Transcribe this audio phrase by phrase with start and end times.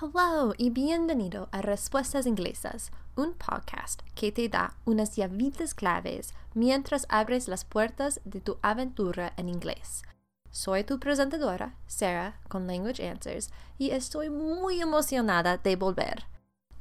[0.00, 7.06] Hello y bienvenido a Respuestas Inglesas, un podcast que te da unas llavitas claves mientras
[7.08, 10.02] abres las puertas de tu aventura en inglés.
[10.50, 16.24] Soy tu presentadora, Sarah, con Language Answers, y estoy muy emocionada de volver.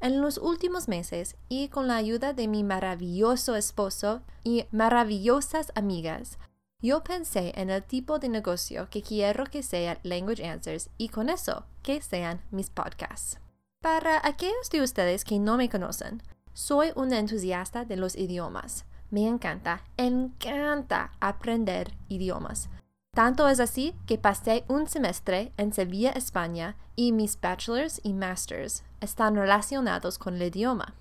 [0.02, 6.38] En los últimos meses, y con la ayuda de mi maravilloso esposo y maravillosas amigas,
[6.82, 11.30] yo pensé en el tipo de negocio que quiero que sea Language Answers y con
[11.30, 13.40] eso que sean mis podcasts.
[13.82, 16.22] Para aquellos de ustedes que no me conocen,
[16.54, 18.86] soy una entusiasta de los idiomas.
[19.10, 22.70] Me encanta, encanta aprender idiomas.
[23.14, 28.84] Tanto es así que pasé un semestre en Sevilla, España, y mis bachelors y masters
[29.02, 30.96] están relacionados con el idioma.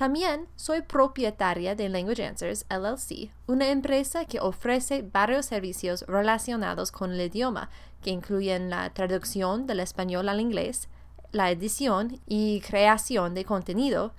[0.00, 7.12] También soy propietaria de Language Answers LLC, una empresa que ofrece varios servicios relacionados con
[7.12, 7.68] el idioma,
[8.00, 10.88] que incluyen la traducción del español al inglés,
[11.32, 14.14] la edición y creación de contenido,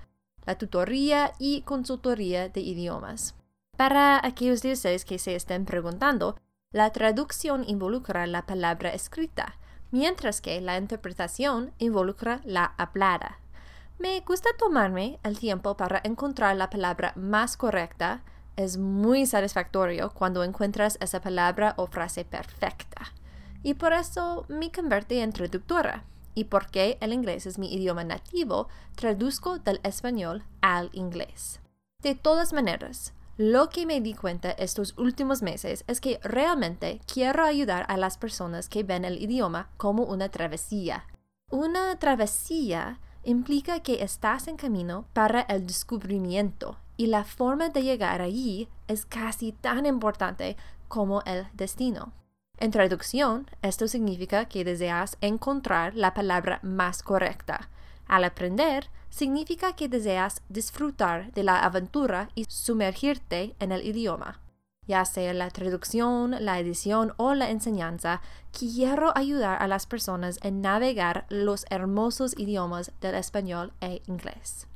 [0.46, 3.34] la tutoría y consultoría de idiomas.
[3.76, 6.36] Para aquellos de ustedes que se estén preguntando,
[6.72, 9.58] la traducción involucra la palabra escrita,
[9.90, 13.41] mientras que la interpretación involucra la hablada.
[14.02, 18.24] Me gusta tomarme el tiempo para encontrar la palabra más correcta.
[18.56, 23.14] Es muy satisfactorio cuando encuentras esa palabra o frase perfecta.
[23.62, 26.04] Y por eso me convertí en traductora.
[26.34, 31.60] Y porque el inglés es mi idioma nativo, traduzco del español al inglés.
[32.02, 37.44] De todas maneras, lo que me di cuenta estos últimos meses es que realmente quiero
[37.44, 41.06] ayudar a las personas que ven el idioma como una travesía.
[41.52, 48.22] Una travesía implica que estás en camino para el descubrimiento y la forma de llegar
[48.22, 52.14] allí es casi tan importante como el destino.
[52.58, 57.70] En traducción, esto significa que deseas encontrar la palabra más correcta.
[58.08, 64.40] Al aprender, significa que deseas disfrutar de la aventura y sumergirte en el idioma
[64.88, 68.22] ya sea la traducción, la edición o la enseñanza,
[68.52, 74.68] quiero ayudar a las personas en navegar los hermosos idiomas del español e inglés.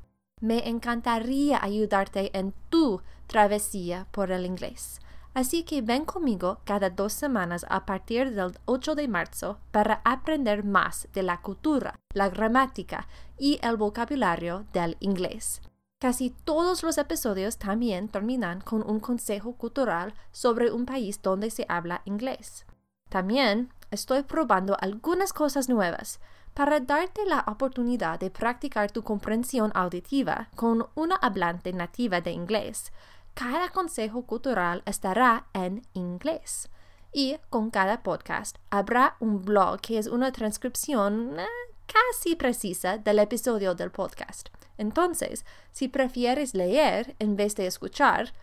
[0.41, 4.99] Me encantaría ayudarte en tu travesía por el inglés.
[5.33, 10.63] Así que ven conmigo cada dos semanas a partir del 8 de marzo para aprender
[10.63, 15.61] más de la cultura, la gramática y el vocabulario del inglés.
[16.05, 21.66] Casi todos los episodios también terminan con un consejo cultural sobre un país donde se
[21.67, 22.67] habla inglés.
[23.09, 26.19] También estoy probando algunas cosas nuevas
[26.53, 32.93] para darte la oportunidad de practicar tu comprensión auditiva con una hablante nativa de inglés.
[33.33, 36.69] Cada consejo cultural estará en inglés.
[37.13, 41.47] Y con cada podcast habrá un blog que es una transcripción eh,
[41.87, 44.49] casi precisa del episodio del podcast.
[44.77, 48.33] Entonces, si prefieres leer en vez de escuchar,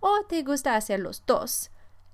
[0.00, 1.70] o te gusta hacer los dos,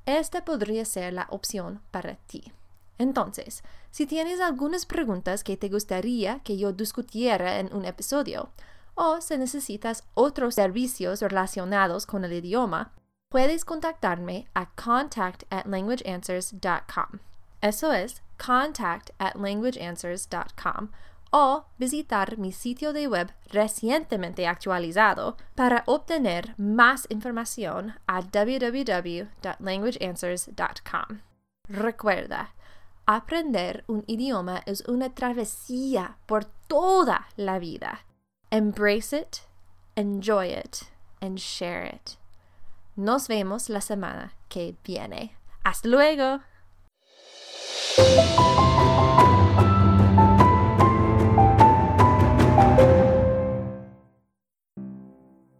[0.06, 2.52] esta podría ser la opción para ti.
[2.98, 8.50] Entonces, si tienes algunas preguntas que te gustaría que yo discutiera en un episodio,
[8.94, 12.92] o si necesitas otros servicios relacionados con el idioma,
[13.28, 17.20] puedes contactarme a contact at languageanswers.com.
[17.60, 19.10] Eso es contact
[21.30, 31.20] o visitar mi sitio de web recientemente actualizado para obtener más información a www.languageanswers.com.
[31.68, 32.54] Recuerda,
[33.06, 38.04] aprender un idioma es una travesía por toda la vida.
[38.50, 39.38] Embrace it,
[39.96, 40.84] enjoy it,
[41.20, 42.18] and share it.
[42.96, 45.36] Nos vemos la semana que viene.
[45.62, 46.40] Hasta luego.